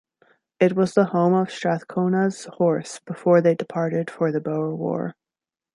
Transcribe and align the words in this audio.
It 0.59 0.73
was 0.75 0.95
the 0.95 1.05
home 1.05 1.35
of 1.35 1.51
Strathcona's 1.51 2.45
Horse 2.57 2.97
before 3.05 3.39
they 3.39 3.53
departed 3.53 4.09
for 4.09 4.31
the 4.31 4.41
Boer 4.41 4.73
War. 4.75 5.13